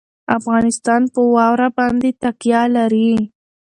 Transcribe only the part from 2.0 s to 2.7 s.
تکیه